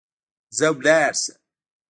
ځه 0.57 0.67
ولاړ 0.77 1.11
سه. 1.23 1.33